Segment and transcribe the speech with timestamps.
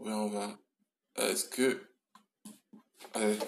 [0.00, 0.58] Ouais, on va.
[1.16, 1.80] Est-ce que.
[3.14, 3.38] Allez.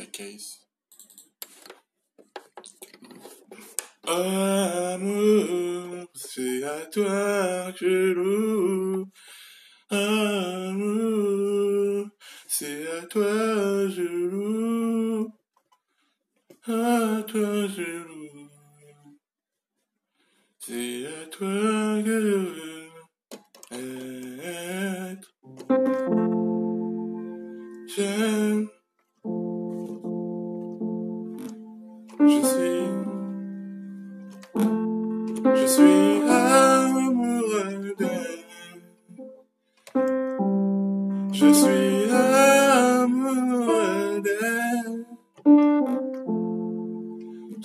[0.00, 0.60] Alicia Keys.
[4.06, 9.10] Amour, c'est à toi que je loue.
[9.90, 12.08] Amour,
[12.48, 15.32] c'est à toi je loue.
[16.66, 18.48] À toi je loue.
[20.58, 25.34] C'est à toi que je veux être.
[27.86, 28.68] J'aime.
[32.20, 32.84] Je suis.
[35.54, 38.44] Je suis amoureux d'elle.
[41.32, 45.06] Je suis amoureux d'elle.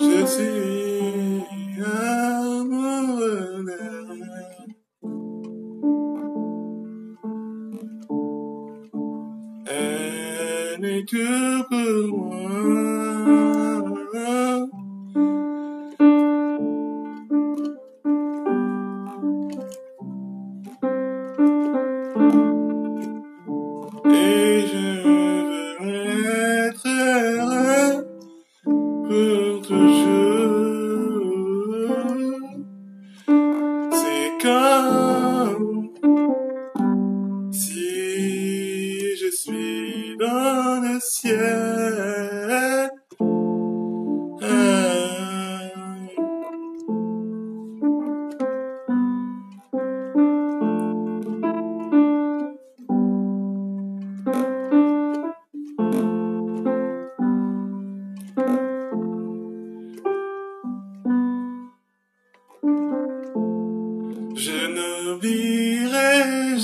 [0.00, 1.44] Je suis
[1.84, 4.76] amoureux d'elle.
[9.66, 11.64] Elle est tout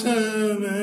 [0.05, 0.82] Hashem.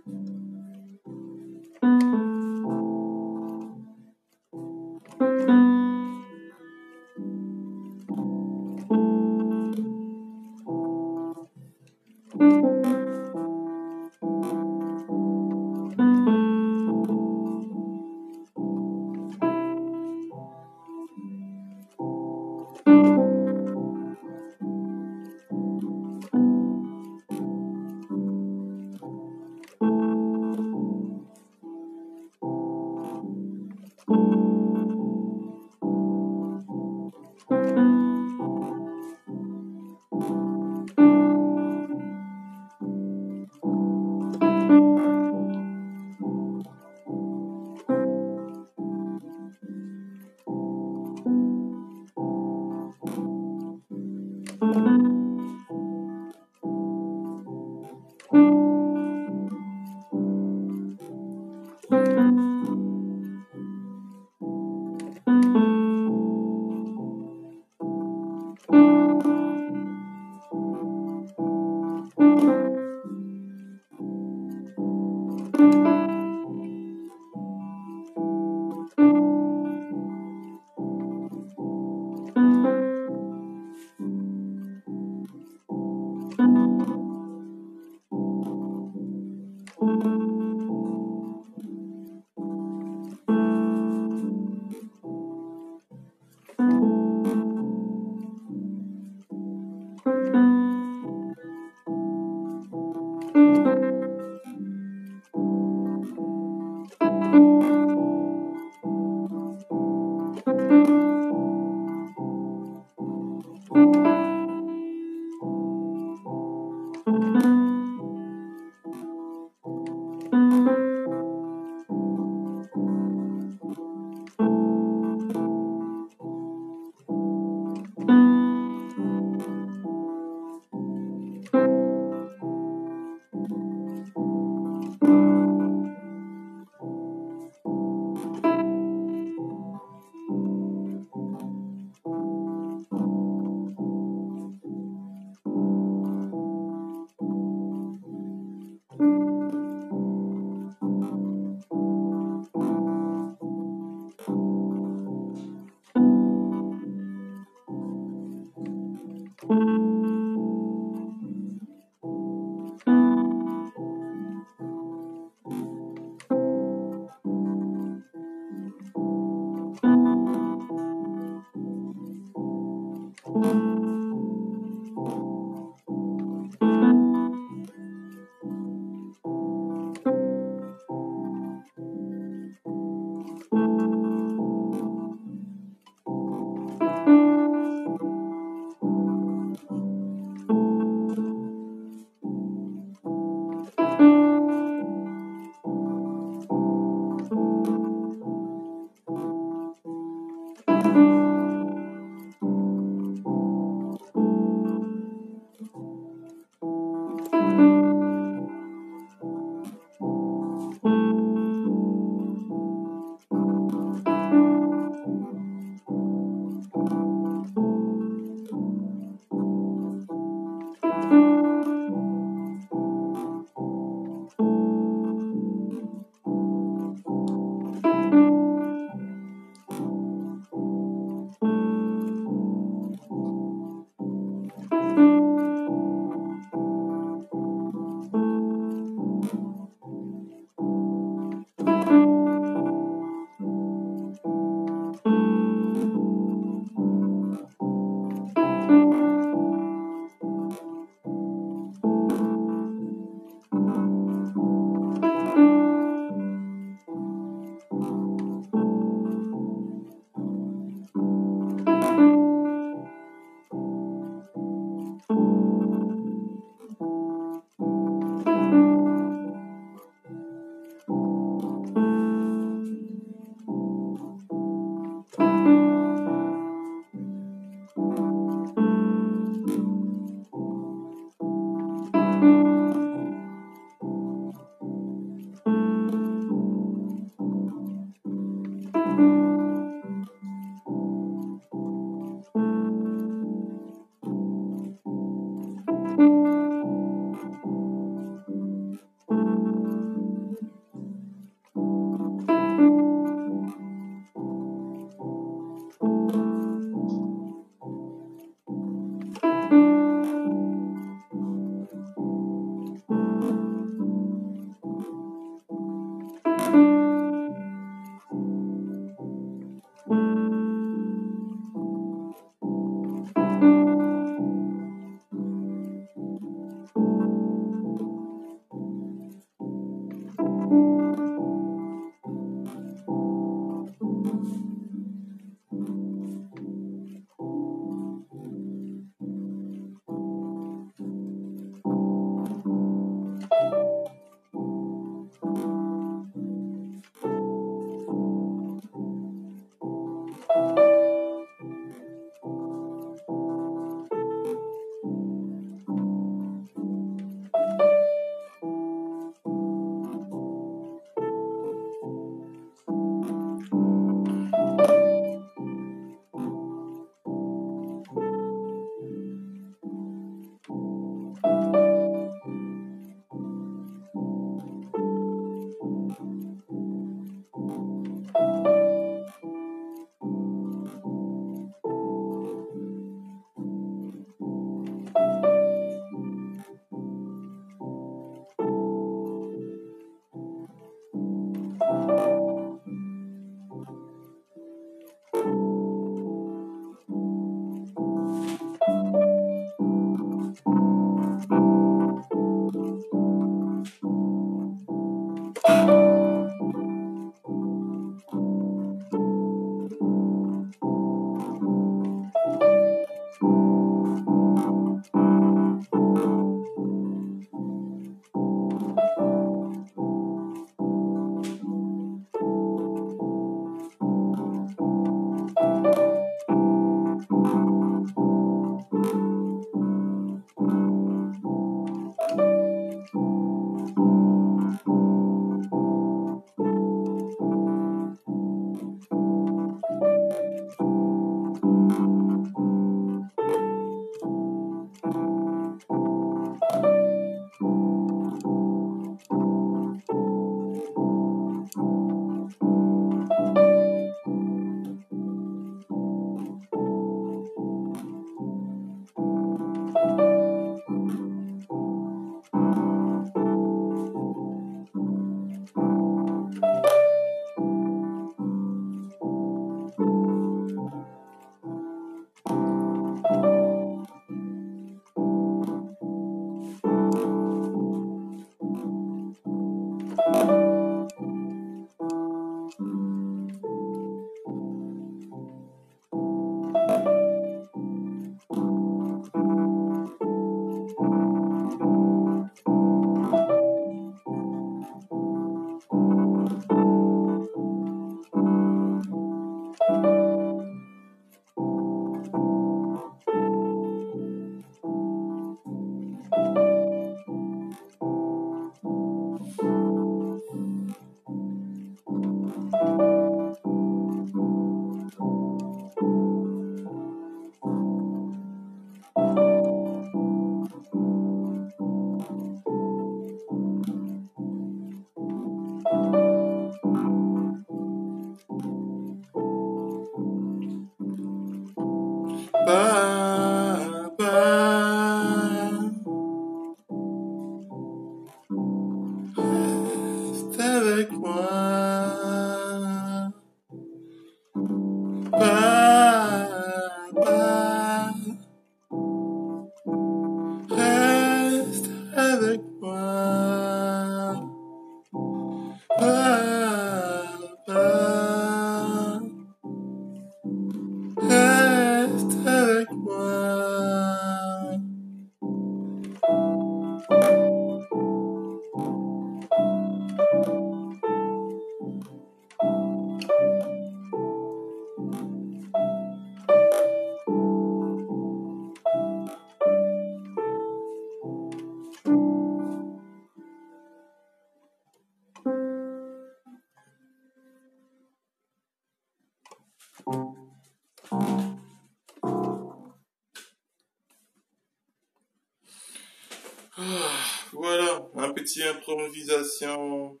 [598.18, 600.00] Voilà, un petit improvisation.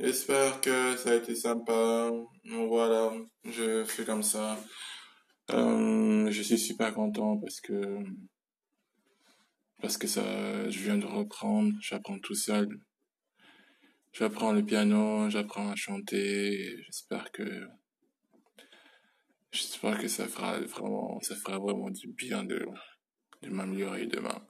[0.00, 2.10] J'espère que ça a été sympa.
[2.44, 3.12] Voilà,
[3.44, 4.58] je fais comme ça.
[5.50, 7.98] Euh, je suis super content parce que
[9.80, 11.72] parce que ça, je viens de reprendre.
[11.80, 12.68] J'apprends tout seul.
[14.12, 16.76] J'apprends le piano, j'apprends à chanter.
[16.86, 17.68] J'espère que
[19.52, 22.66] j'espère que ça fera vraiment ça fera vraiment du bien de
[23.42, 24.46] de m'améliorer demain.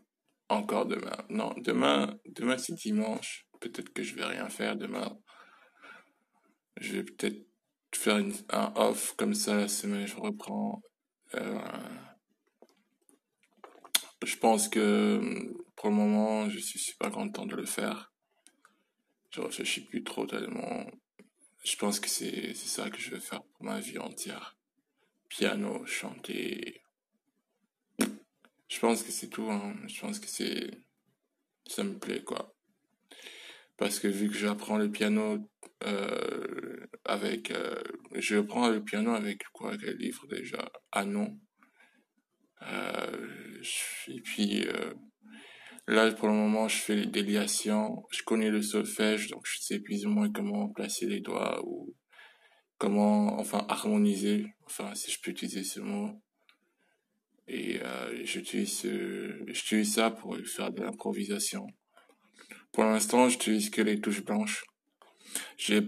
[0.53, 1.17] Encore demain.
[1.31, 3.47] Non, demain, demain c'est dimanche.
[3.59, 5.19] Peut-être que je vais rien faire demain.
[6.77, 7.47] Je vais peut-être
[7.95, 10.83] faire une, un off comme ça la semaine, je reprends.
[11.37, 11.59] Euh,
[14.23, 18.13] je pense que pour le moment, je suis super content de le faire.
[19.31, 20.85] Je réfléchis plus trop tellement.
[21.65, 24.59] Je pense que c'est ça que je vais faire pour ma vie entière.
[25.31, 26.83] Piano, chanter.
[28.73, 29.51] Je pense que c'est tout.
[29.51, 29.75] Hein.
[29.87, 30.71] Je pense que c'est
[31.67, 32.57] ça me plaît quoi.
[33.77, 35.39] Parce que vu que j'apprends le piano
[35.85, 37.83] euh, avec, euh,
[38.15, 39.77] je prends le piano avec quoi?
[39.77, 40.73] Quel livre déjà?
[40.91, 41.39] Ah non.
[42.63, 43.63] Euh,
[44.09, 44.65] et puis
[45.87, 48.07] là pour le moment je fais des liations.
[48.11, 51.95] Je connais le solfège donc je sais plus ou moins comment placer les doigts ou
[52.79, 54.47] comment enfin harmoniser.
[54.65, 56.23] Enfin si je peux utiliser ce mot.
[57.49, 58.87] Et euh, j'utilise
[59.49, 61.67] j'utilise ça pour faire de l'improvisation.
[62.73, 64.65] Pour l'instant j'utilise que les touches blanches.
[65.57, 65.81] Je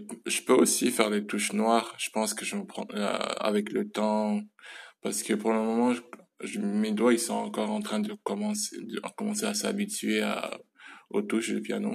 [0.47, 1.95] peux aussi faire des touches noires.
[1.99, 4.41] Je pense que je me prends euh, avec le temps,
[5.03, 6.01] parce que pour le moment, je,
[6.43, 10.23] je- mes doigts ils sont encore en train de commencer, de commencer à s'habituer
[11.11, 11.95] aux touches du piano.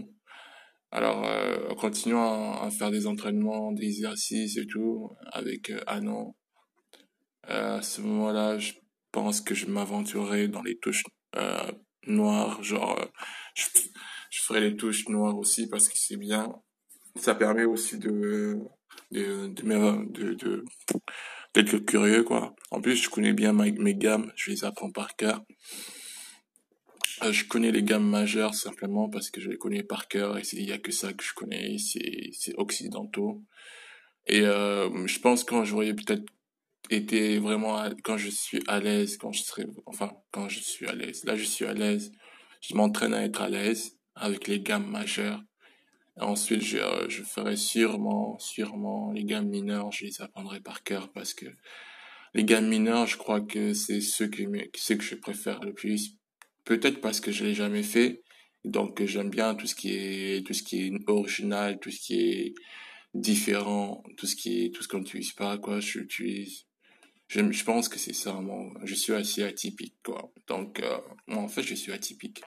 [0.92, 5.80] Alors, euh, en continuant à, à faire des entraînements, des exercices et tout avec euh,
[5.88, 6.36] Anon,
[7.50, 8.74] euh, à ce moment-là, je
[9.12, 11.04] pense que je m'aventurerai dans les touches
[11.36, 11.72] euh,
[12.08, 12.62] noires.
[12.64, 13.06] Genre, euh,
[13.56, 13.66] je,
[14.30, 16.54] je ferai les touches noires aussi parce que c'est bien.
[17.16, 18.60] Ça permet aussi de
[19.12, 20.66] de de,
[21.54, 22.56] d'être curieux quoi.
[22.70, 25.44] En plus je connais bien mes gammes je les apprends par cœur.
[27.24, 30.44] Euh, je connais les gammes majeures simplement parce que je les connais par cœur et
[30.54, 33.44] il y a que ça que je connais c'est occidentaux.
[34.28, 36.24] Et je pense quand j'aurais peut-être
[36.90, 40.94] été vraiment quand je suis à l'aise quand je serai enfin quand je suis à
[40.94, 41.24] l'aise.
[41.26, 42.12] Là je suis à l'aise.
[42.62, 45.42] Je m'entraîne à être à l'aise avec les gammes majeures.
[46.20, 51.12] Ensuite, je, euh, je ferai sûrement, sûrement les gammes mineures, je les apprendrai par cœur
[51.14, 51.46] parce que
[52.34, 54.44] les gammes mineures, je crois que c'est ceux que,
[54.76, 56.18] ceux que je préfère le plus.
[56.66, 58.22] Peut-être parce que je l'ai jamais fait,
[58.66, 62.20] donc j'aime bien tout ce qui est, tout ce qui est original, tout ce qui
[62.20, 62.54] est
[63.14, 66.66] différent, tout ce qui est, tout ce qu'on n'utilise pas, quoi, je utilise.
[67.30, 68.38] Je, je pense que c'est ça.
[68.84, 70.34] Je suis assez atypique, quoi.
[70.48, 72.42] Donc, euh, en fait, je suis atypique.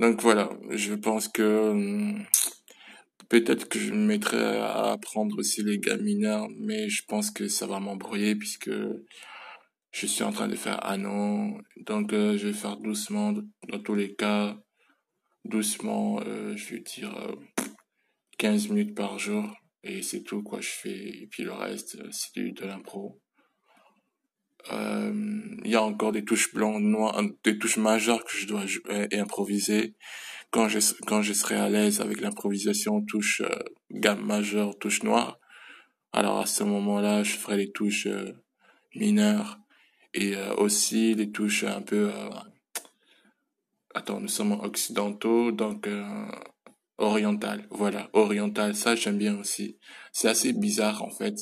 [0.00, 2.24] Donc voilà, je pense que, hum,
[3.28, 7.46] Peut-être que je me mettrai à apprendre aussi les gammes mineures, mais je pense que
[7.46, 8.70] ça va m'embrouiller puisque
[9.90, 11.58] je suis en train de faire un an.
[11.76, 13.34] Donc euh, je vais faire doucement
[13.68, 14.56] dans tous les cas.
[15.44, 17.34] Doucement, euh, je vais dire euh,
[18.38, 19.44] 15 minutes par jour.
[19.82, 21.08] Et c'est tout quoi je fais.
[21.22, 23.20] Et puis le reste, c'est de l'impro.
[24.72, 25.12] Euh,
[25.64, 28.64] Il y a encore des touches blanches, noires, des touches majeures que je dois
[29.10, 29.94] et improviser.
[30.50, 33.50] Quand je, quand je serai à l'aise avec l'improvisation, touche euh,
[33.90, 35.38] gamme majeure, touche noire,
[36.12, 38.32] alors à ce moment-là, je ferai les touches euh,
[38.94, 39.58] mineures
[40.14, 42.10] et euh, aussi les touches un peu...
[42.14, 42.30] euh,
[43.94, 46.26] attends, nous sommes occidentaux, donc euh,
[46.96, 47.66] oriental.
[47.70, 49.76] Voilà, oriental, ça j'aime bien aussi.
[50.12, 51.36] C'est assez bizarre en fait.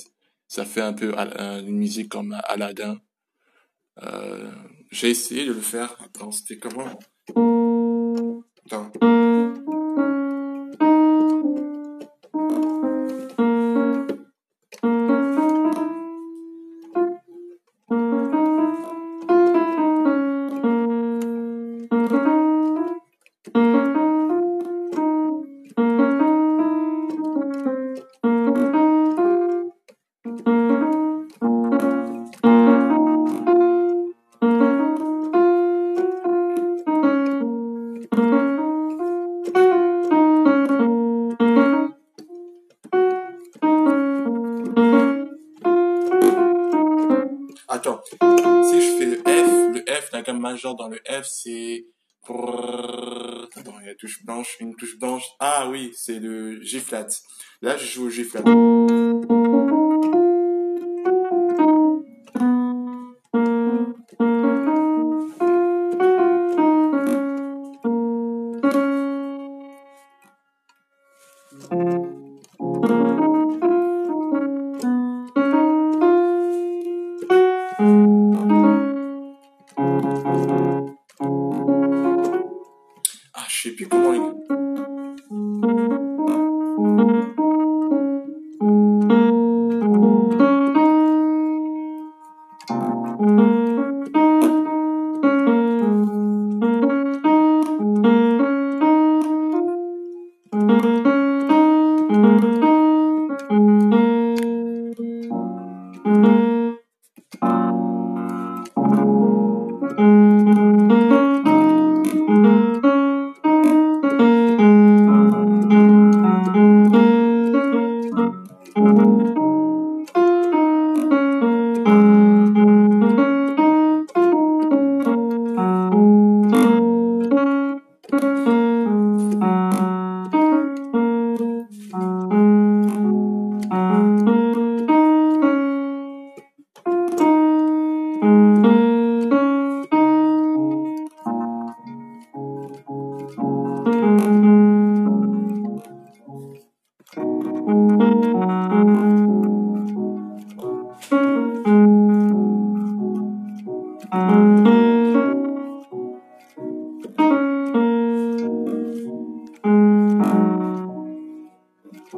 [0.49, 2.99] Ça fait un peu euh, une musique comme Aladdin.
[4.03, 4.51] Euh,
[4.91, 5.97] j'ai essayé de le faire.
[6.05, 6.99] Attends, c'était comment?
[8.67, 8.91] Attends.
[54.61, 55.25] Une touche blanche.
[55.41, 57.09] Ah oui, c'est le G flat.
[57.63, 58.43] Là, je joue au G flat.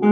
[0.00, 0.06] Je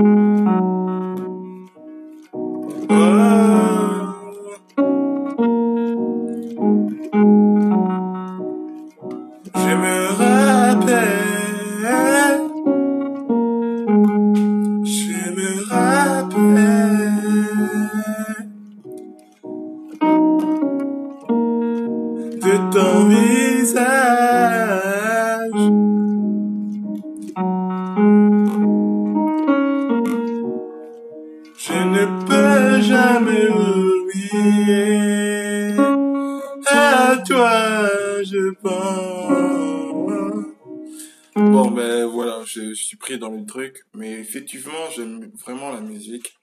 [45.44, 46.34] vraiment la musique.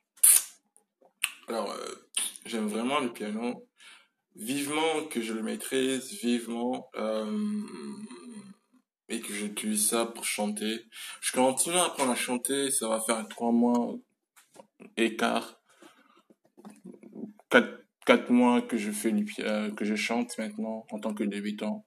[1.48, 2.10] Alors, euh,
[2.46, 3.68] j'aime vraiment le piano.
[4.36, 6.90] Vivement que je le maîtrise, vivement.
[6.96, 7.62] Euh,
[9.10, 10.86] et que j'utilise ça pour chanter.
[11.22, 13.96] Je continue à apprendre à chanter, ça va faire trois mois
[14.98, 15.60] écart.
[17.50, 21.86] Quatre, quatre mois que je fais du que je chante maintenant en tant que débutant.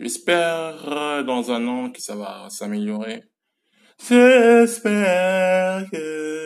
[0.00, 3.22] J'espère euh, dans un an que ça va s'améliorer.
[4.08, 6.41] J'espère que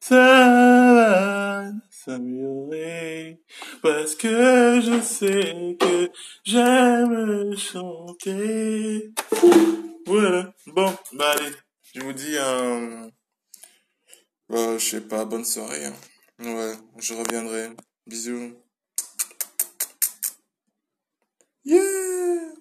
[0.00, 3.40] ça va s'améliorer
[3.82, 6.10] parce que je sais que
[6.44, 9.12] j'aime chanter.
[10.06, 10.52] Voilà.
[10.66, 11.52] Bon, bah allez,
[11.94, 13.08] je vous dis euh,
[14.48, 15.84] bah, je sais pas, bonne soirée.
[15.86, 15.94] hein.
[16.40, 17.70] Ouais, je reviendrai.
[18.06, 18.54] Bisous.
[21.64, 22.54] Yeah!